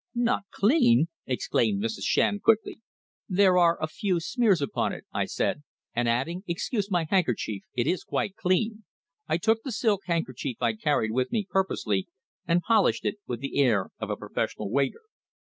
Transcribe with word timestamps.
"Not 0.15 0.45
clean!" 0.49 1.09
exclaimed 1.27 1.83
Mrs. 1.83 2.05
Shand 2.05 2.41
quickly. 2.41 2.81
"There 3.29 3.55
are 3.59 3.79
a 3.79 3.85
few 3.85 4.19
smears 4.19 4.59
upon 4.59 4.93
it," 4.93 5.05
I 5.13 5.25
said, 5.25 5.61
and 5.93 6.09
adding 6.09 6.43
"Excuse 6.47 6.89
my 6.89 7.05
handkerchief. 7.07 7.61
It 7.75 7.85
is 7.85 8.03
quite 8.03 8.35
clean," 8.35 8.83
I 9.27 9.37
took 9.37 9.61
the 9.61 9.71
silk 9.71 10.01
handkerchief 10.05 10.57
I 10.59 10.73
carried 10.73 11.11
with 11.11 11.31
me 11.31 11.45
purposely, 11.47 12.07
and 12.47 12.61
polished 12.63 13.05
it 13.05 13.17
with 13.27 13.41
the 13.41 13.59
air 13.61 13.91
of 13.99 14.09
a 14.09 14.17
professional 14.17 14.71
waiter. 14.71 15.01